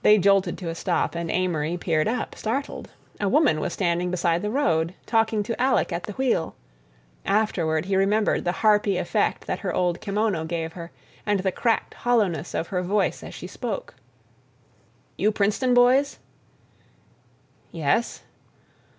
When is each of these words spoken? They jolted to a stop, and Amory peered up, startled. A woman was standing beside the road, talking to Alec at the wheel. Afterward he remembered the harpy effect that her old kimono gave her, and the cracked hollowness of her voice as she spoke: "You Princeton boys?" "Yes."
They 0.00 0.16
jolted 0.16 0.56
to 0.56 0.70
a 0.70 0.74
stop, 0.74 1.14
and 1.14 1.30
Amory 1.30 1.76
peered 1.76 2.08
up, 2.08 2.34
startled. 2.34 2.88
A 3.20 3.28
woman 3.28 3.60
was 3.60 3.74
standing 3.74 4.10
beside 4.10 4.40
the 4.40 4.48
road, 4.48 4.94
talking 5.04 5.42
to 5.42 5.60
Alec 5.60 5.92
at 5.92 6.04
the 6.04 6.14
wheel. 6.14 6.54
Afterward 7.26 7.84
he 7.84 7.96
remembered 7.96 8.44
the 8.46 8.52
harpy 8.64 8.96
effect 8.96 9.46
that 9.46 9.58
her 9.58 9.74
old 9.74 10.00
kimono 10.00 10.46
gave 10.46 10.72
her, 10.72 10.90
and 11.26 11.40
the 11.40 11.52
cracked 11.52 11.92
hollowness 11.92 12.54
of 12.54 12.68
her 12.68 12.80
voice 12.80 13.22
as 13.22 13.34
she 13.34 13.46
spoke: 13.46 13.96
"You 15.18 15.30
Princeton 15.32 15.74
boys?" 15.74 16.18
"Yes." 17.70 18.22